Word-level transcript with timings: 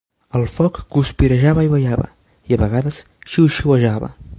El 0.37 0.45
foc 0.53 0.79
guspirejava 0.95 1.67
i 1.67 1.71
ballava, 1.75 2.09
i 2.51 2.59
a 2.59 2.63
vegades 2.67 3.07
xiuxiuejava. 3.35 4.15